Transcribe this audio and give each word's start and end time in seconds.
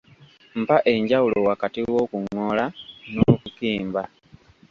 Mpa 0.61 0.77
enjawulo 0.93 1.37
wakati 1.49 1.79
w’okuŋoola 1.91 2.65
n’okukimba.. 3.13 4.01